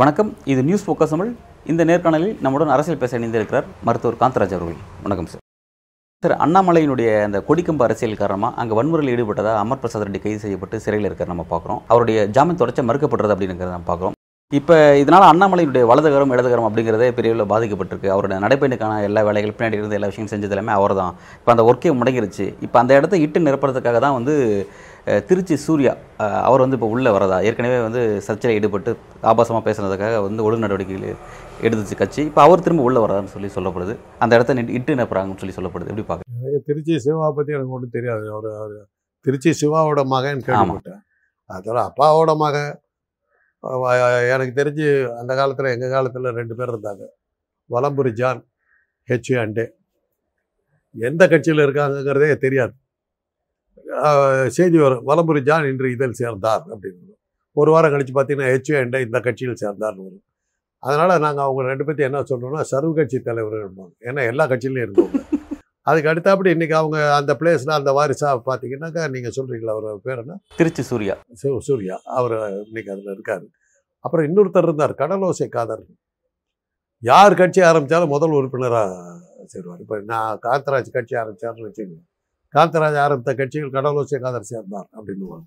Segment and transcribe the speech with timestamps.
[0.00, 0.30] வணக்கம்.
[0.52, 1.30] இது news focus Tamil.
[1.72, 4.78] இந்த நேர்காணலில் நம்முடன் அரசியல் பேச இணைந்திருக்கிறார் மருத்துவர் காந்தராஜ் அவர்கள்.
[5.04, 5.42] வணக்கம் சார்.
[6.22, 11.08] சார் அண்ணாமலையினுடைய அந்த கொடிக்கம்பு அரசியல் காரணமாக அங்கே வன்முறையில் ஈடுபட்டதா அமர் பிரசாத் ரெட்டி கைது செய்யப்பட்டு சிறையில்
[11.10, 11.82] இருக்கிற நம்ம பார்க்குறோம்.
[11.92, 14.16] அவருடைய ஜாமீன் தொடர்ச்சி மறுக்கப்படுறது அப்படிங்கிறத நம்ம பார்க்குறோம்.
[14.56, 18.08] இப்போ இதனால் அண்ணாமலையினுடைய வலதுகரம் இடதுகரம் அப்படிங்கிறதே பெரிய அளவில் பாதிக்கப்பட்டிருக்கு.
[18.14, 21.92] அவருடைய நடைப்பயணுக்கான எல்லா வேலைகள் பின்னாடி இருந்து எல்லா விஷயம் செஞ்சது எல்லாமே அவர் தான் இப்போ அந்த ஒர்க்கே
[21.98, 22.46] முடங்கிருச்சு.
[22.66, 24.34] இப்போ அந்த இடத்த இட்டு நிரப்புறதுக்காக தான் வந்து
[25.28, 25.92] திருச்சி சூர்யா
[26.48, 28.96] அவர் வந்து இப்போ உள்ளே வரதா ஏற்கனவே வந்து சர்ச்சையில் ஈடுபட்டு
[29.32, 31.14] ஆபாசமாக பேசுனதுக்காக வந்து ஒழுங்கு நடவடிக்கைகள்
[31.66, 32.20] எடுத்துச்சு கட்சி.
[32.30, 33.96] இப்போ அவர் திரும்ப உள்ளே வரதான்னு சொல்லி சொல்லப்படுது.
[34.24, 35.90] அந்த இடத்த இட்டு நிரப்புறாங்கன்னு சொல்லி சொல்லப்படுது.
[35.92, 38.26] எப்படி பார்க்க எனக்கு திருச்சி சிவா பற்றி எனக்கு ஒன்றும் தெரியாது.
[38.34, 38.74] அவர்
[39.26, 41.00] திருச்சி சிவாவோட மகன் கேள்விப்பட்டேன்.
[41.50, 42.70] அதோட அப்பாவோட மகன்
[44.32, 44.86] எனக்கு தெரிஞ்சு
[45.20, 47.04] அந்த காலத்தில் எங்கள் காலத்தில் ரெண்டு பேர் இருந்தாங்க.
[47.70, 48.40] வலம்புரி ஜான்
[49.08, 49.66] ஹெச் அண்டே
[50.94, 52.74] எந்த கட்சியில் இருக்காங்கங்கிறதே தெரியாது.
[54.58, 57.14] செய்தி வரும் வலம்புரி ஜான் இன்று இதில் சேர்ந்தார் அப்படின்னு
[57.56, 60.24] ஒரு வாரம் கழித்து பார்த்தீங்கன்னா ஹெச் அண்டே இந்த கட்சியில் சேர்ந்தார்னு வரும்.
[60.82, 65.14] அதனால் நாங்கள் அவங்க ரெண்டு பேர்த்தையும் என்ன சொல்கிறோம்னா சர்வ கட்சி தலைவர்கள் இருப்பாங்க ஏன்னா எல்லா கட்சியிலையும் இருந்தோம்
[65.88, 70.82] அதுக்கு அடுத்தாப்படி இன்னைக்கு அவங்க அந்த பிளேஸில் அந்த வாரிசா பார்த்தீங்கன்னாக்கா நீங்கள் சொல்கிறீங்களா அவர் பேர் என்ன திருச்சி
[70.90, 71.14] சூர்யா.
[71.68, 71.96] சூர்யா.
[72.18, 72.36] அவர்
[72.66, 73.44] இன்னைக்கு அதில் இருக்கார்.
[74.04, 75.84] அப்புறம் இன்னொருத்தர் இருந்தார் கடலோசை காதர்.
[77.02, 78.92] யார் கட்சி ஆரம்பித்தாலும் முதல் உறுப்பினராக
[79.52, 79.82] சேருவார்.
[79.84, 82.04] இப்போ நான் காந்தராஜ் கட்சி ஆரம்பித்தார்னு வச்சுக்கோங்க.
[82.54, 85.40] காந்தராஜ் ஆரம்பித்த கட்சியில் கடலோசை காதர் சேர்ந்தார் அப்படின்னு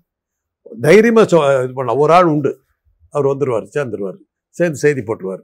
[0.86, 2.52] தைரியமாக சொ இது பண்ண ஒரு ஆள் உண்டு.
[3.14, 4.20] அவர் வந்துடுவார் சேர்ந்துருவார்.
[4.56, 5.42] சேர்ந்து செய்தி போட்டுருவார்.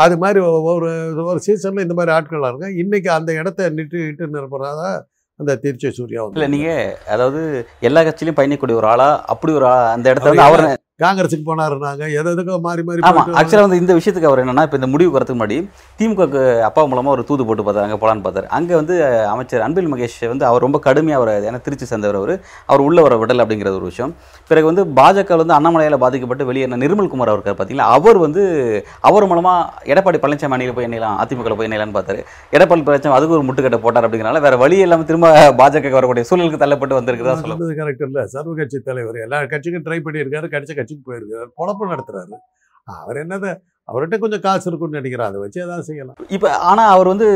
[0.00, 0.90] அது மாதிரி ஒரு
[1.24, 2.76] ஒரு சீசனில் இந்த மாதிரி ஆட்கள்லாம் இருக்காங்க.
[2.82, 4.90] இன்றைக்கி அந்த இடத்த நிட்டு இட்டு நிரப்புறதா
[5.40, 7.40] அந்த திருச்சி சூர்யா இல்லை நீங்கள் அதாவது
[7.80, 10.64] எல்லா கட்சியிலையும் பயணிக்கக்கூடிய ஒரு ஆளா அப்படி ஒரு அந்த இடத்த வந்து அவர்
[11.02, 14.78] காங்கிரஸுக்கு போனாருனாங்க எது எதுக்கோ மாறி மாறி ஆமா போயிட்டு ஆக்சுவலாக வந்து இந்த விஷயத்துக்கு அவர் என்னன்னா இப்போ
[14.80, 15.58] இந்த முடிவு வரதுக்கு முன்னாடி
[16.00, 18.46] திமுகக்கு அப்பா மூலமா ஒரு தூது போட்டு பார்த்தாரு அங்கே போலான்னு பார்த்தாரு.
[18.56, 18.94] அங்கே வந்து
[19.32, 22.34] அமைச்சர் அன்பில் மகேஷ் வந்து அவர் ரொம்ப கடுமையாக அவர் ஏன்னா திருச்சி சேர்ந்தவர் அவர்.
[22.70, 24.12] அவர் உள்ள வர விடல் அப்படிங்கிற ஒரு விஷயம்.
[24.50, 28.42] பிறகு வந்து பாஜக வந்து அண்ணாமலையால் பாதிக்கப்பட்டு வெளியேறின நிர்மல் குமார் அவர் இருக்கார் பார்த்தீங்களா அவர் வந்து
[29.10, 29.54] அவர் மூலமா
[29.92, 32.20] எடப்பாடி பழனிசாமி அணியில் போய் இணையலாம் அதிமுக போய் இணையலாம்னு பார்த்தாரு.
[32.56, 35.28] எடப்பாடி பழனிசாமி அதுக்கு ஒரு முட்டுக்கட்டை போட்டார் அப்படிங்கிறனால வேற வழி இல்லாமல் திரும்ப
[35.62, 38.24] பாஜக வரக்கூடிய சூழலுக்கு தள்ளப்பட்டு வந்திருக்கிறதா நான் சொல்ல சொன்னது கரெக்ட் இல்லை.
[38.34, 42.38] சர்வ கட்சி தலைவர் எல்லா கட்சிக்கும் ட்ரை பண்ணியிருக்காரு கடிச்ச கட்சிக்கு போயிருக்காரு பொழப்பு நடத்துறாரு.
[43.02, 43.50] அவர் என்னதை?
[43.90, 46.18] அவர்கிட்ட கொஞ்சம் காசு இருக்குன்னு நினைக்கிறேன் அதை வச்சு ஏதாவது செய்யலாம்.
[46.36, 47.28] இப்போ ஆனா அவர் வந்து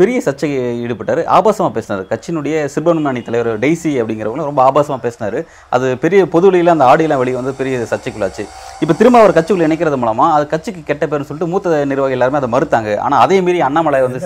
[0.00, 1.20] பெரிய சர்ச்சைக்கு ஈடுபட்டார்.
[1.36, 2.02] ஆபாசமாக பேசினார்.
[2.10, 5.38] கட்சியினுடைய சிறுபான்மை தலைவர் டெய்ஸி அப்படிங்கிறவங்க ரொம்ப ஆபாசமாக பேசினார்.
[5.76, 8.44] அது பெரிய பொது வெளியில் அந்த ஆடியெல்லாம் வெளியே வந்து பெரிய சர்ச்சைக்குள்ளாச்சு.
[8.84, 12.50] இப்போ திரும்ப அவர் கட்சிக்குள்ள இணைக்கிறது மூலமா அது கட்சிக்கு கெட்ட பேர்னு சொல்லிட்டு மூத்த நிர்வாகி எல்லாருமே அதை
[12.56, 12.92] மறுத்தாங்க.
[13.06, 14.22] ஆனா அதே மீறி அண்ணாமலை வந்து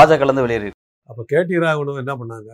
[0.00, 0.72] பாஜக இருந்து வெளியேறி
[1.10, 2.50] அப்போ கேடி ராகவனும் என்ன பண்ணாங்க?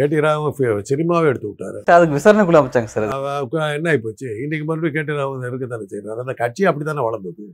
[0.00, 1.78] கேடி ராகவன் சினிமாவே எடுத்து விட்டாரு.
[1.96, 3.06] அதுக்கு விசாரணைக்குள்ள அமைச்சாங்க சார்
[3.78, 4.28] என்ன ஆயிப்போச்சு?
[4.44, 7.46] இன்னைக்கு மறுபடியும் கேடி ராகவன் இருக்க தானே செய்யறாரு அந்த கட்சி அப்படி தானே வளர்ந்தது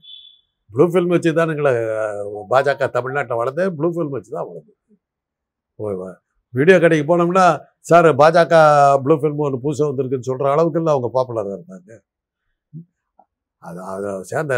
[0.70, 1.72] ப்ளூ ஃபில்ம் வச்சு தானுங்களே
[2.52, 6.14] பாஜக தமிழ்நாட்டில் வளர்ந்து ப்ளூ ஃபில்ம் வச்சு தான் வளர்ந்தது
[6.54, 7.44] வீடியோ கடைக்கு போனோம்னா
[7.90, 8.54] சார் பாஜக
[9.04, 11.90] ப்ளூ ஃபில்ம் ஒன்று புதுசாக வந்திருக்குன்னு சொல்கிற அளவுக்குலாம் அவங்க பாப்புலராக இருந்தாங்க.
[13.62, 14.54] அது அதை சேர்ந்த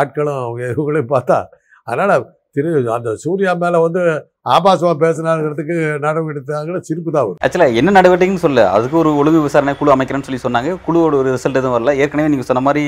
[0.00, 1.38] ஆட்களும் அவங்க இவங்களையும் பார்த்தா
[1.86, 2.24] அதனால்
[2.56, 4.02] திரு அந்த சூர்யா மேலே வந்து
[4.46, 5.74] ஆபாசமாக பேசினாங்கிறதுக்கு
[6.04, 7.40] நடவடிக்கை எடுத்தாங்கன்னா சிரிப்பு தான் வரும்.
[7.46, 10.70] ஆக்சுவலாக என்ன நடவடிக்கைன்னு சொல்ல அதுக்கு ஒரு ஒழுங்கு விசாரணை குழு அமைக்கிறேன்னு சொல்லி சொன்னாங்க.
[10.86, 11.92] குழுவோட ஒரு ரிசல்ட் எதுவும் வரல.
[12.02, 12.82] ஏற்கனவே நீங்கள் சொன்ன மாதிரி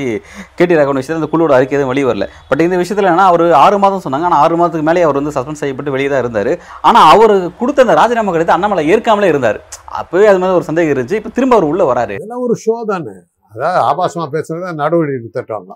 [0.59, 2.27] கேடி ராகவன் விஷயத்தில் அந்த குழுவோட அறிக்கை எதுவும் வெளியே வரல.
[2.51, 4.29] பட் இந்த விஷயத்தில் என்ன அவர் ஆறு மாதம் சொன்னாங்க.
[4.31, 6.53] ஆனால் ஆறு மாதத்துக்கு மேலே அவர் வந்து சஸ்பெண்ட் செய்யப்பட்டு வெளியே தான் இருந்தார்.
[6.91, 9.61] ஆனால் அவர் கொடுத்த அந்த ராஜினாமா கடிதத்தை அண்ணாமலை ஏற்காமலே இருந்தார்.
[10.01, 11.21] அப்போவே அது மாதிரி ஒரு சந்தேகம் இருந்துச்சு.
[11.23, 12.17] இப்போ திரும்ப அவர் உள்ள வராரு.
[12.21, 13.17] இதெல்லாம் ஒரு ஷோ தானே.
[13.53, 15.73] அதாவது ஆபாசமாக பேசுறத நடவடிக்கை தட்டுவாங்க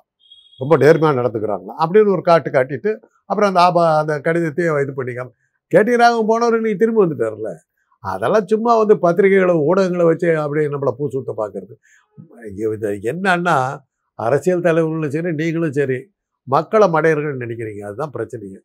[0.60, 2.90] ரொம்ப நேர்மையாக நடந்துக்கிறாங்க அப்படின்னு ஒரு காட்டு காட்டிட்டு
[3.30, 5.32] அப்புறம் அந்த ஆபா அந்த கடிதத்தையே இது பண்ணிக்காம
[5.72, 5.94] கேடி
[6.30, 7.50] போனவர் நீ திரும்பி வந்துட்டார்ல
[8.04, 11.74] அதெல்லாம் சும்மா வந்து பத்திரிகைகளை ஊடகங்களை வச்சு அப்படியே நம்மளை பூ சுத்த பார்க்கறது
[12.64, 13.56] இது என்னன்னா
[14.18, 15.98] அரசியல் தலைவர்களும் சரி நீங்களும் சரி
[16.48, 17.82] மக்களை மடையர்கள்னு நினைக்கிறீங்க.
[17.88, 18.58] அதுதான் பிரச்சனைங்க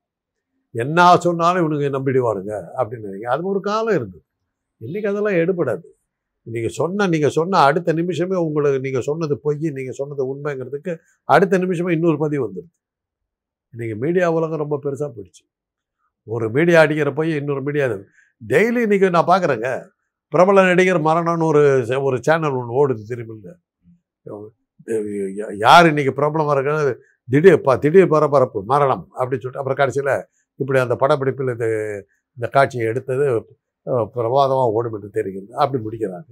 [0.75, 3.31] என்ன சொன்னாலும் இவனுங்க நம்பிடுவானுங்க அப்படின்னு நினைக்கிறீங்க.
[3.35, 4.23] அது ஒரு காலம் இருந்தது.
[4.81, 5.87] இன்றைக்கி அதெல்லாம் எடுபடாது.
[6.47, 10.93] நீங்கள் சொன்ன நீங்கள் சொன்ன அடுத்த நிமிஷமே உங்களுக்கு நீங்கள் சொன்னது பொய் நீங்கள் சொன்னது உண்மைங்கிறதுக்கு
[11.35, 12.71] அடுத்த நிமிஷமே இன்னொரு பதிவு வந்துடுது
[13.73, 15.43] இன்றைக்கி மீடியா உலகம் ரொம்ப பெருசாக போயிடுச்சு.
[16.27, 17.85] ஒரு மீடியா அடிக்கிற போய் இன்னொரு மீடியா
[18.41, 19.69] டெய்லி இன்றைக்கி நான் பார்க்குறேங்க
[20.33, 23.49] பிரபல நடிகர் மரணம்னு ஒரு சே- ஒரு சேனல் ஒன்று ஓடுது திரும்பிங்க
[25.63, 26.91] யார் இன்னைக்கு பிரபலமாக இருக்கிறது
[27.27, 30.13] திடீர் ப திடீர் பரபரப்பு மரணம் அப்படின்னு சொல்லிட்டு அப்புறம் கடைசியில்
[30.59, 31.67] இப்படி அந்த படப்பிடிப்பில் இந்த
[32.37, 33.25] இந்த காட்சியை எடுத்தது
[34.15, 35.51] பிரபாதமாக ஓடும் என்று தெரிகிறது.
[35.55, 36.29] அப்படி முடிக்கிறாங்க.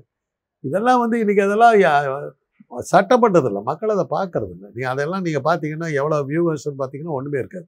[0.64, 1.76] இதெல்லாம் வந்து இன்றைக்கி அதெல்லாம்
[2.92, 7.68] சட்டப்பட்டதில்லை மக்கள் அதை பார்க்கறதில்ல நீங்கள் அதெல்லாம் நீங்கள் பார்த்தீங்கன்னா எவ்வளோ வியூவர்ஸ்னு பார்த்தீங்கன்னா ஒன்றுமே இருக்காது.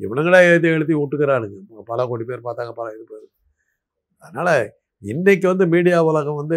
[0.00, 3.26] இவனுங்களா எழுதி எழுதி விட்டுக்கிறானுங்க பல கோடி பேர் பார்த்தாங்க பல இது பேர்
[4.24, 4.54] அதனால்
[5.02, 6.56] இன்றைக்கி வந்து மீடியா உலகம் வந்து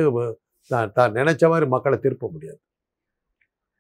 [0.72, 2.60] தான் தான் நினைச்ச மாதிரி மக்களை திருப்ப முடியாது.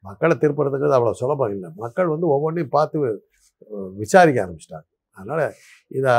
[0.03, 1.69] மக்களை திருப்புறதுக்கு அவ்வளோ சுலபம் இல்லை.
[1.83, 2.97] மக்கள் வந்து ஒவ்வொன்றையும் பார்த்து
[4.01, 4.87] விசாரிக்க ஆரம்பிச்சிட்டாங்க.
[5.17, 5.43] அதனால்
[5.97, 6.13] இதை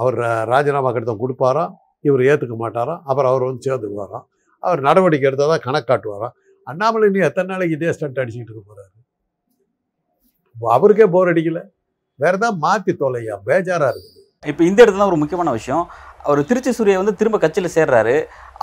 [0.00, 0.16] அவர்
[0.52, 1.72] ராஜினாமா கடிதம் கொடுப்பாராம்
[2.08, 4.26] இவர் ஏற்றுக்க மாட்டாராம் அப்புறம் அவர் வந்து சேர்ந்துக்குவாராம்
[4.62, 6.34] அவர் நடவடிக்கை எடுத்தால் தான் கணக்கு காட்டுவாராம்
[6.66, 8.94] அண்ணாமலை நீ எத்தனை நாளைக்கு இதே ஸ்டண்ட் அடிச்சுக்கிட்டு இருக்க போகிறாரு
[10.76, 11.62] அவருக்கே போர் அடிக்கலை.
[12.22, 13.34] வேற ஏதாவது மாற்றி தொலையா?
[13.48, 14.22] பேஜாராக இருக்குது.
[14.50, 15.84] இப்போ இந்த இடத்துல ஒரு முக்கியமான விஷயம்.
[16.26, 18.14] அவர் திருச்சி சூர்யா வந்து திரும்ப கட்சியில் சேர்றாரு.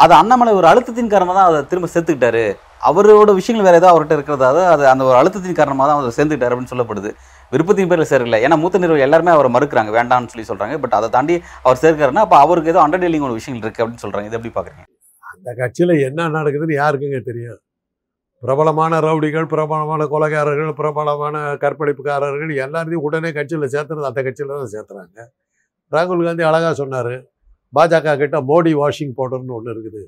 [0.03, 2.45] அது அண்ணாமலை ஒரு அழுத்தத்தின் காரணமாக தான் அதை திரும்ப சேர்த்துக்கிட்டாரு
[2.89, 6.73] அவரோட விஷயங்கள் வேற ஏதோ அவர்கிட்ட இருக்கிறதால அது அந்த ஒரு அழுத்தத்தின் காரணமாக தான் அவர் சேர்ந்துக்கிட்டாரு அப்படின்னு
[6.73, 7.11] சொல்லப்படுது.
[7.53, 8.39] விருப்பத்தின் பேரில் சேரல.
[8.45, 9.91] ஏன்னா மூத்த நிறுவனம் எல்லாருமே அவரை மறுக்கிறாங்க.
[9.97, 10.77] வேண்டாம்னு சொல்லி சொல்றாங்க.
[10.83, 11.35] பட் அதை தாண்டி
[11.65, 14.29] அவர் சேர்க்காருன்னா அப்போ அவருக்கு ஏதோ அண்டர்டீலிங் ஒரு விஷயங்கள் இருக்கு அப்படின்னு சொல்றாங்க.
[14.29, 14.85] இது எப்படி பாக்குறீங்க?
[15.33, 17.61] அந்த கட்சியில் என்ன நடக்குதுன்னு யாருக்குங்க தெரியும்?
[18.45, 25.17] பிரபலமான ரவுடிகள் பிரபலமான கொலைகாரர்கள் பிரபலமான கற்பழிப்புக்காரர்கள் எல்லாரையும் உடனே கட்சியில் சேர்த்துறது அந்த கட்சியில் தான் சேர்த்துறாங்க.
[25.91, 27.13] ராகுல் காந்தி அழகாக சொன்னார்
[27.77, 30.03] பாஜக கிட்ட மோடி வாஷிங் பவுடர்னு ஒன்று இருக்குது.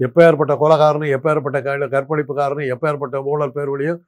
[0.00, 1.58] எப்போ ஏற்பட்ட கொலகாரனும் எப்போ ஏற்பட்ட
[1.94, 4.00] கற்பழிப்புக்காரனும் எப்போ ஏற்பட்ட ஊழல் பேர் வழியும்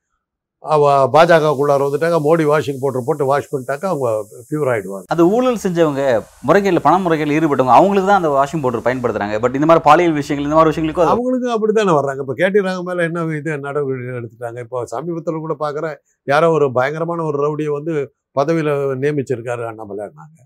[1.14, 4.08] பாஜகக்குள்ளார வந்துட்டாங்க மோடி வாஷிங் பவுடர் போட்டு வாஷ் பண்ணிட்டாக்க அவங்க
[4.48, 6.02] பியூர் ஆகிடுவாங்க அது ஊழல் செஞ்சவங்க
[6.48, 9.36] முறைகேட்டில் பண முறைகேட்டில் ஈடுபட்டவங்க அவங்களுக்கு தான் அந்த வாஷிங் பவுடர் பயன்படுத்துறாங்க.
[9.44, 12.22] பட் இந்த மாதிரி பாலியல் விஷயங்கள் இந்த மாதிரி விஷயங்களுக்கும் அது அவங்களுக்கும் அப்படித்தானே வர்றாங்க.
[12.24, 14.58] இப்போ கேடி ராக மேலே என்ன இது நடவடிக்கை எடுத்துட்டாங்க.
[14.66, 15.96] இப்போ சமீபத்தில் கூட பார்க்குறேன்
[16.28, 17.94] யாரோ ஒரு பயங்கரமான ஒரு ரவுடியை வந்து
[18.40, 18.72] பதவியில்
[19.04, 20.38] நியமிச்சிருக்காரு அண்ணாமலைன்னாங்க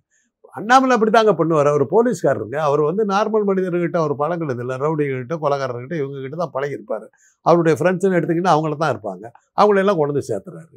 [0.55, 1.69] அண்ணாமலை அப்படி தாங்க பண்ணுவார்.
[1.73, 2.59] அவர் போலீஸ்காரருங்க.
[2.69, 4.77] அவர் வந்து நார்மல் மனிதர்கிட்ட அவர் பழங்கினது இல்லை.
[4.85, 7.07] ரவுடிகிட்ட கொலகாரர்கிட்ட இவங்ககிட்ட தான் பழகிருப்பார்
[7.47, 9.25] அவருடைய ஃப்ரெண்ட்ஸ்னு எடுத்திங்கன்னா அவங்கள தான் இருப்பாங்க.
[9.61, 10.77] அவங்களெல்லாம் கொண்டு வந்து சேர்த்துறாரு.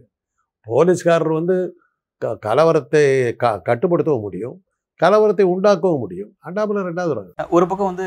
[0.68, 1.58] போலீஸ்காரர் வந்து
[2.22, 3.04] க கலவரத்தை
[3.44, 4.56] க கட்டுப்படுத்தவும் முடியும்.
[5.02, 6.30] கலவரத்தை உண்டாக்கவும் முடியும்.
[6.48, 8.06] அண்ணாமலை ரெண்டாவது ஒரு பக்கம் வந்து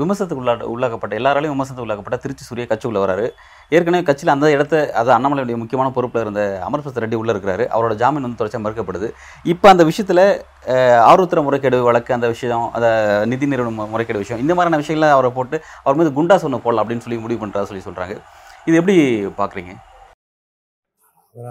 [0.00, 3.26] விமர்சனத்துக்கு உள்ளா உள்ளாக்கப்பட்ட எல்லாராலையும் விமர்சனத்துக்கு உள்ளாக்கப்பட்ட திருச்சி சூர்யா கட்சிக்குள்ள வராரு.
[3.76, 7.64] ஏற்கனவே கட்சியில் அந்த இடத்த அது அண்ணாமலையுடைய முக்கியமான பொறுப்பில் இருந்த அமர் பிரசாத் ரெட்டி உள்ள இருக்கிறாரு.
[7.74, 9.08] அவரோட ஜாமீன் வந்து தொடர்ச்சியாக மறுக்கப்படுது.
[9.54, 10.24] இப்போ அந்த விஷயத்தில்
[11.10, 12.88] ஆர்வத்திர முறைகேடு வழக்கு அந்த விஷயம் அந்த
[13.32, 17.06] நிதி நிறுவன முறைகேடு விஷயம் இந்த மாதிரியான விஷயங்களை அவரை போட்டு அவர் மீது குண்டா சொன்ன போடலாம் அப்படின்னு
[17.06, 18.16] சொல்லி முடிவு பண்ணுறா சொல்லி சொல்கிறாங்க
[18.68, 18.96] இது எப்படி
[19.42, 19.74] பார்க்குறீங்க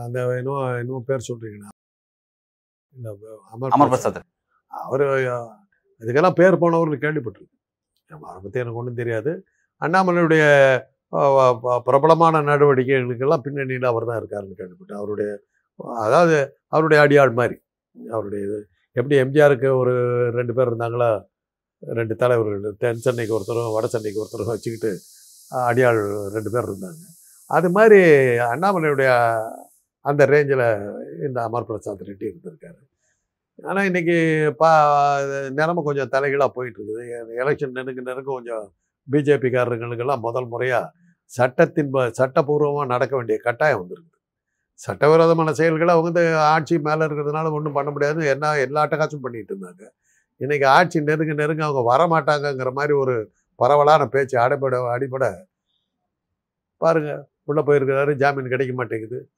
[0.07, 1.27] அந்த இன்னும் இன்னும் பேர்
[3.53, 4.19] அமர் அமர் பிரசாத்
[4.69, 5.01] அவர்
[5.99, 7.57] இதுக்கெல்லாம் பேர் போனவர்னு கேள்விப்பட்டிருக்கேன்.
[8.07, 9.43] அவரை பற்றி எனக்கு ஒன்றும் தெரியாது.
[9.79, 14.93] அண்ணாமலையுடைய ப- பிரபலமான நடவடிக்கைகளுக்கெல்லாம் பின்னணியில் அவர் தான் இருக்காருன்னு கேள்விப்பட்டேன்.
[14.93, 15.39] அவருடைய
[15.75, 17.61] அதாவது அவருடைய அடியாள் மாதிரி.
[18.11, 21.25] அவருடைய இது எப்படி எம்ஜிஆருக்கு ஒரு ரெண்டு பேர் இருந்தாங்களா?
[21.79, 24.99] ரெண்டு தலைவர்கள் தென் சென்னைக்கு ஒருத்தரும் வட சென்னைக்கு ஒருத்தரும் வச்சுக்கிட்டு
[25.51, 27.01] அடியாள் ரெண்டு பேர் இருந்தாங்க.
[27.45, 28.01] அது மாதிரி
[28.37, 29.41] அண்ணாமலையுடைய
[29.99, 30.93] அந்த ரேஞ்சில்
[31.27, 32.88] இந்த அமர் பிரசாத் ரெட்டி இருந்திருக்காரு.
[33.63, 34.71] ஆனால் இன்னைக்கு பா
[35.49, 37.01] நிலமை கொஞ்சம் தலைகீழாக போயிட்டுருக்குது.
[37.37, 38.73] எலெக்ஷன் நெருங்க நெருங்க கொஞ்சம்
[39.11, 40.91] பிஜேபிக்காரர்களுக்கெல்லாம் முதல் முறையாக
[41.25, 44.17] சட்டத்தின் ப- சட்டபூர்வமாக நடக்க வேண்டிய கட்டாயம் வந்திருக்குது.
[44.73, 48.25] சட்டவிரோதமான செயல்களை அவங்க வந்து ஆட்சி மேலே இருக்கிறதுனால ஒன்றும் பண்ண முடியாது.
[48.25, 49.89] என்ன எல்லா அட்டகாச்சும் பண்ணிட்டு இருந்தாங்க.
[50.39, 55.45] இன்றைக்கி ஆட்சி நெருங்க நெருங்க அவங்க வரமாட்டாங்கங்கிற மாதிரி ஒரு பரவலான பேச்சு அடிபட அடிபட
[56.77, 59.29] பாருங்கள் உள்ளே போயிருக்கிறாரு ஜாமீன் கிடைக்க மாட்டேங்குது.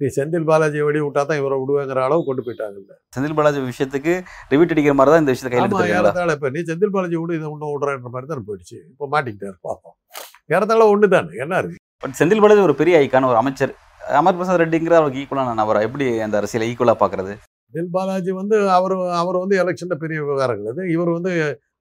[0.00, 4.12] நீ செந்தில் பாலாஜியை வெளியே விட்டா தான் இவரை விடுவேங்கிற அளவு கொண்டு போயிட்டாங்க செந்தில் பாலாஜி விஷயத்துக்கு
[4.52, 7.72] ரிவிட் அடிக்கிற மாதிரி தான் இந்த விஷயத்தை கையில் ஏறத்தாழ இப்ப நீ செந்தில் பாலாஜி விடு இதை ஒன்றும்
[7.74, 8.78] விடுறன்ற மாதிரி தான் போயிடுச்சு.
[8.92, 9.96] இப்போ மாட்டிக்கிட்டாரு பார்ப்போம்
[10.54, 11.78] ஏறத்தாழ ஒன்று தானே என்ன இருக்கு?
[12.04, 13.74] பட் செந்தில் பாலாஜி ஒரு பெரிய ஐக்கான ஒரு அமைச்சர்.
[14.20, 15.82] அமர் பிரசாத் ரெட்டிங்கிற அவருக்கு ஈக்குவலான நபரா?
[15.88, 17.34] எப்படி அந்த அரசியலை ஈக்குவலாக பார்க்கறது
[17.74, 20.74] செந்தில் பாலாஜி வந்து அவர் அவர் வந்து எலெக்ஷன்ல பெரிய விவகாரங்கள்.
[20.74, 21.32] இது இவர் வந்து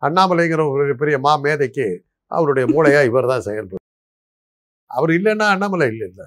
[0.07, 1.87] அண்ணாமலைங்கிற ஒரு பெரிய மா மேதைக்கு
[2.31, 3.81] அவருடைய மூளையா இவர் தான் செயல்படும்
[4.91, 6.25] அவர் இல்லைன்னா அண்ணாமலை இல்லை இல்லை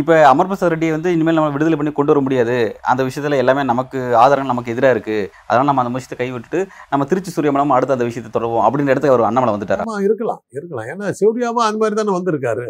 [0.00, 2.56] இப்போ அமர் பிரசாத் ரெட்டி வந்து இனிமேல் நம்ம விடுதலை பண்ணி கொண்டு வர முடியாது.
[2.90, 5.18] அந்த விஷயத்துல எல்லாமே நமக்கு ஆதாரங்கள் நமக்கு எதிராக இருக்கு.
[5.48, 6.60] அதனால நம்ம அந்த விஷயத்தை கைவிட்டுட்டு
[6.92, 9.86] நம்ம திருச்சி சூரிய மூலமா அடுத்து அந்த விஷயத்தை தொடருவோம் அப்படின்ற இடத்துக்கு அவர் அண்ணாமலை வந்துட்டாரா?
[9.86, 10.88] ஆமா இருக்கலாம் இருக்கலாம்.
[10.94, 12.66] ஏன்னா சூர்யாவும் அந்த மாதிரி தானே வந்திருக்காரு.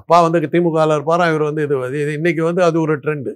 [0.00, 1.24] அப்பா வந்து திமுகவில் இருப்பாரா?
[1.32, 3.32] இவர் வந்து இது இது இன்னைக்கு வந்து அது ஒரு ட்ரெண்டு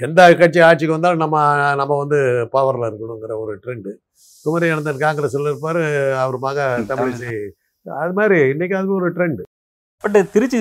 [0.00, 1.36] எந்த கட்சி ஆட்சிக்கு வந்தாலும் நம்ம
[1.80, 2.18] நம்ம வந்து
[2.54, 3.90] பவரில் இருக்கணுங்கிற ஒரு ட்ரெண்டு
[4.44, 5.80] குமரி அனந்தன் காங்கிரஸில் இருப்பார்
[6.22, 6.58] அவர் மக
[6.90, 7.30] தமிழிசை.
[7.86, 9.42] அது மாதிரி இன்னைக்கு அது ஒரு ட்ரெண்டு
[10.02, 10.58] பட் திருச்சி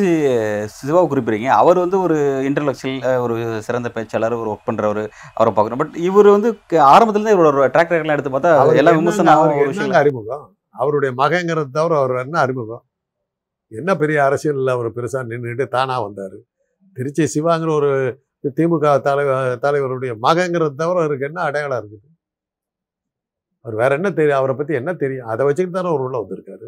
[0.76, 1.48] சிவாவை குறிப்பிடுறீங்க.
[1.54, 5.02] அவர் வந்து ஒரு இன்டர்லெக்சுவல் ஒரு சிறந்த பேச்சாளர் ஒரு ஒர்க் பண்றவர்
[5.34, 9.42] அவரை பார்க்குறோம் பட் இவர் வந்து க- ஆரம்பத்துல இருந்து இவரோட ட்ராக் ரெக்கார்ட்லாம் எடுத்து பார்த்தா எல்லா விமர்சனம்
[9.94, 10.58] அறிமுகம்?
[10.70, 12.84] அவருடைய மகங்கிறது தவிர அவர் என்ன அறிமுகம்?
[13.72, 16.38] என்ன பெரிய அரசியலில் அவர் பெருசாக நின்றுட்டு தானா வந்தார்?
[16.94, 17.92] திருச்சி சிவாங்கிற ஒரு
[18.56, 22.10] திமுக தலைவர் தலைவருடைய மகங்கிறது தவிர அவருக்கு என்ன அடையாளம் இருக்குது?
[23.62, 25.28] அவர் வேற என்ன தெரியும் அவரை பற்றி என்ன தெரியும்?
[25.28, 26.68] அதை வச்சுக்கிட்டு தானே அவர் உள்ள வந்திருக்காரு?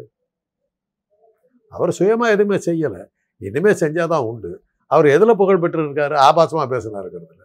[1.72, 3.02] அவர் சுயமாக எதுவுமே செய்யலை.
[3.40, 4.50] இனிமே செஞ்சாதான் உண்டு.
[4.90, 6.14] அவர் எதில் புகழ் பெற்றிருக்காரு?
[6.28, 7.44] ஆபாசமாக ஆபாசமாக பேசினாருங்கிறதுல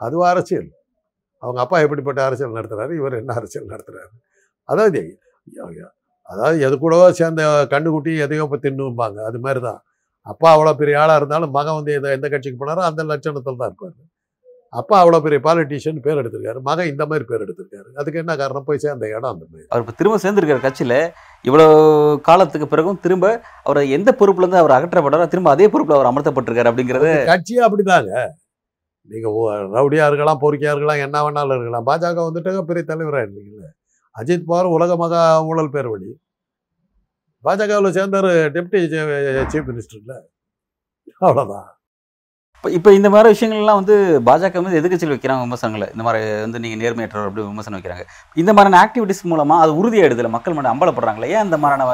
[0.00, 0.70] அதுவும் அரசியல்.
[1.42, 4.12] அவங்க அப்பா எப்படிப்பட்ட அரசியல் நடத்துகிறாரு இவர் என்ன அரசியல் நடத்துகிறாரு
[4.68, 5.00] அதாவது
[5.68, 5.86] ஐயா,
[6.28, 9.18] அதாவது எது கூடவோ சேர்ந்த கண்டுக்குட்டி எதையோ இப்போ தின்னும்பாங்க.
[9.30, 9.80] அது மாதிரி தான்
[10.26, 13.96] அப்பா அவ்வளோ பெரிய ஆளாக இருந்தாலும் மகன் வந்து எந்த கட்சிக்கு போனாரோ அந்த லட்சணத்தில் தான் இருப்பார்.
[14.80, 16.60] அப்பா அவ்வளோ பெரிய பாலிட்டிஷியன் பேர் எடுத்திருக்காரு.
[16.68, 17.88] மகன் இந்த மாதிரி பேர் எடுத்திருக்காரு.
[18.00, 18.66] அதுக்கு என்ன காரணம்?
[18.68, 19.66] போய் சேர்ந்த இடம் அந்த மாதிரி.
[19.70, 20.94] அவர் இப்போ திரும்ப சேர்ந்திருக்கிற கட்சியில.
[21.44, 21.76] இவ்வளவு
[22.28, 23.26] காலத்துக்கு பிறகும் திரும்ப
[23.66, 28.12] அவர் எந்த பொறுப்புல இருந்து அவர் அகற்றப்பட்டாரோ திரும்ப அதே பொறுப்புல அவர் அமர்த்தப்பட்டிருக்காரு அப்படிங்கறது கட்சியே அப்படிதாங்க.
[29.10, 29.34] நீங்கள்
[29.76, 31.86] ரவுடியாக இருக்கலாம் பொறுக்கியாக இருக்கலாம் என்ன வேணாலும் இருக்கலாம்.
[31.90, 33.70] பாஜக வந்துட்டாங்க பெரிய தலைவராக இருந்தீங்கல்ல
[34.16, 36.10] அஜித் பவார் உலக மகா ஊழல் பேர் வழி
[37.44, 38.80] பாஜகவில் சேர்ந்தார் டெப்டி
[39.52, 40.14] சீஃப் மினிஸ்டர்ல
[41.24, 41.66] அவ்வளோதான்
[42.64, 43.94] இப்போ இப்போ இந்த மாதிரி விஷயங்கள்லாம் வந்து
[44.26, 45.86] பாஜக வந்து எதிர்கட்சியில் வைக்கிறாங்க விமர்சனங்களை.
[45.94, 48.04] இந்த மாதிரி வந்து நீங்கள் நேர்மையற்றவர் அப்படி விமர்சனம் வைக்கிறாங்க.
[48.42, 51.28] இந்த மாதிரியான ஆக்டிவிட்டிஸ் மூலமாக அது உறுதியாயிடுதுல மக்கள் மட்டும் அம்பலப்படுறாங்களே?
[51.34, 51.86] ஏன் இந்த மாதிரியான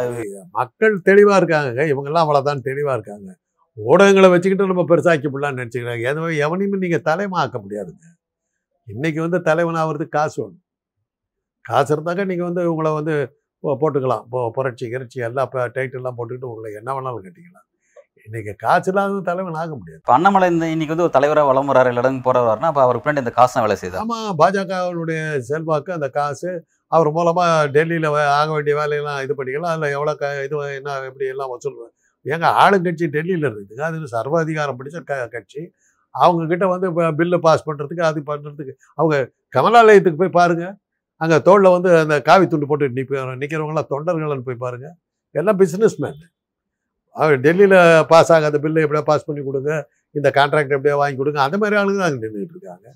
[0.59, 3.29] மக்கள் தெளிவாக இருக்காங்க இவங்கெல்லாம் அவ்வளோதான் தெளிவாக இருக்காங்க.
[3.79, 8.07] ஊடகங்களை வச்சுக்கிட்டு நம்ம பெருசாக்கி போடலாம்னு நினச்சிக்கிறாங்க எதுவும் எவனையுமே நீங்கள் தலைமாக்க ஆக்க முடியாதுங்க.
[8.95, 10.63] இன்றைக்கி வந்து தலைவன் ஆகிறதுக்கு காசு வேணும்
[11.71, 13.17] காசு இருந்தாக்க நீங்கள் வந்து உங்களை வந்து
[13.83, 14.23] போட்டுக்கலாம்.
[14.29, 17.67] இப்போ புரட்சி கிரட்சி இப்போ டைட்டில்லாம் போட்டுக்கிட்டு உங்களை என்ன வேணாலும் கட்டிக்கலாம்.
[18.27, 20.01] இன்னைக்கு காசு இல்லாத தலைவன் ஆக முடியாது.
[20.03, 23.35] இப்போ அண்ணாமலை இந்த இன்னைக்கு வந்து ஒரு தலைவராக வளம் வராரு இடங்கு போறாருன்னா அப்போ அவருக்கு பின்னாடி இந்த
[23.39, 23.99] காசு வேலை செய்யுது.
[24.03, 26.51] ஆமாம் பாஜகவினுடைய செல்வாக்கு அந்த காசு
[26.97, 28.09] அவர் மூலமாக டெல்லியில்
[28.41, 31.77] ஆக வேண்டிய வேலையெல்லாம் இது பண்ணிக்கலாம் அதில் எவ்வளோ க இது என்ன எப்படி எல்லாம் வசூல்
[32.27, 35.63] ஏங்க ஆளுங்கட்சி டெல்லியில் இருக்குதுங்க அது சர்வாதிகாரம் பிடிச்ச க கட்சி.
[36.15, 36.87] அவங்க கிட்ட வந்து
[37.19, 39.17] பில்லு பாஸ் பண்ணுறதுக்கு அது பண்ணுறதுக்கு அவங்க
[39.57, 40.65] கமலாலயத்துக்கு போய் பாருங்க.
[41.21, 44.89] அங்கே தோளில் வந்து அந்த காவி துண்டு போட்டு நிற்ப நிற்கிறவங்களாம் தொண்டர்கள்னு போய் பாருங்க.
[45.35, 46.21] எல்லாம் பிஸ்னஸ் மேன்
[47.17, 47.77] அவர் டெல்லியில்
[48.11, 49.71] பாஸ் ஆகாத பில்லு எப்படியா பாஸ் பண்ணி கொடுங்க
[50.15, 52.89] இந்த கான்ட்ராக்ட் எப்படியா வாங்கி கொடுங்க அந்த மாதிரி ஆளுங்க தான் அங்கே நின்றுட்டு இருக்காங்க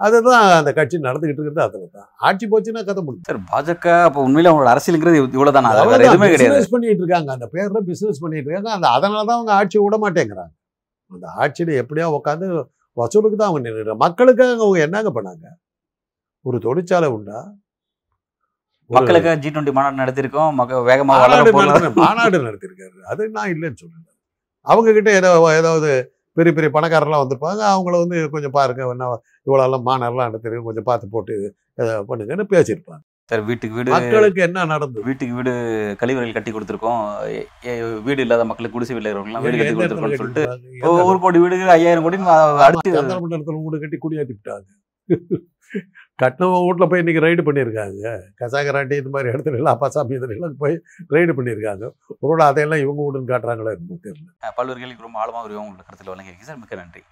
[0.00, 2.06] அதுதான் அந்த கட்சி நடந்துகிட்டு இருக்கிறது அதில் தான்.
[2.26, 5.68] ஆட்சி போச்சுன்னா கதை முடியும் சார் பாஜக அப்போ உண்மையில அவங்களோட அரசியலுங்கிறது இவ்வளோ தானே
[6.06, 6.38] எதுவுமே கிடையாது.
[6.38, 10.52] பிசினஸ் பண்ணிட்டு இருக்காங்க அந்த பேர்ல பிசினஸ் பண்ணிட்டு இருக்காங்க அந்த அதனால தான் அவங்க ஆட்சி விட மாட்டேங்கிறாங்க.
[11.10, 12.46] அந்த ஆட்சியில எப்படியா உட்காந்து
[12.96, 15.46] வசூலுக்கு தான் அவங்க நின்றுட்டு மக்களுக்காக அவங்க என்னங்க பண்ணாங்க?
[16.44, 17.38] ஒரு தொழிற்சாலை உண்டா?
[18.96, 21.28] மக்களுக்கு ஜி டுவெண்ட்டி மாநாடு நடத்திருக்கோம் மக வேகமாக
[22.02, 24.10] மாநாடு நடத்திருக்காரு அது நான் இல்லைன்னு சொல்லல
[24.66, 25.30] அவங்க கிட்ட ஏதோ
[25.60, 25.92] ஏதாவது
[26.36, 27.62] பெரிய பெரிய பணக்காரர்லாம் வந்திருப்பாங்க.
[27.74, 28.82] அவங்கள வந்து கொஞ்சம் பாருங்க.
[28.94, 29.08] என்ன
[29.46, 31.34] இவ்வளோ எல்லாம் மாநாடுலாம் நடத்திருக்கு கொஞ்சம் பார்த்து போட்டு
[32.10, 33.02] பண்ணுங்கன்னு பேசியிருப்பாங்க.
[33.30, 35.04] சார் வீட்டுக்கு வீடு மக்களுக்கு என்ன நடந்தது?
[35.08, 35.52] வீட்டுக்கு வீடு
[36.00, 37.02] கழிவறைகள் கட்டி கொடுத்துருக்கோம்.
[38.06, 42.20] வீடு இல்லாத மக்களுக்கு குடிசை வீட்டில் இருக்கிறவங்களாம் வீடு கட்டி கொடுத்துருக்கோம்னு சொல்லிட்டு ஒரு கோடி வீடு ஐயாயிரம் கோடி
[42.68, 42.96] அடுத்து
[43.66, 44.68] வீடு கட்டி குடியாத்தி விட்டாங்க
[46.22, 48.12] கட்டினவங்க வீட்டில் போய் இன்றைக்கி ரைடு பண்ணியிருக்காங்க.
[48.40, 50.76] கசாகராட்டி இந்த மாதிரி இடத்துல எல்லாம் அப்பாசாமி இதெல்லாம் போய்
[51.14, 51.84] ரைடு பண்ணியிருக்காங்க.
[52.24, 54.52] ஒருவேளை அதையெல்லாம் இவங்க வீடுன்னு காட்டுறாங்களா என்னமோ தெரியல.
[54.60, 56.48] பல்வேறு கேள்விக்கு ரொம்ப ஆழமாக ஒரு உங்களோட கருத்தில் வழங்கியிருக்கீங்க.
[56.50, 57.02] சார் மிக்க நன்றி.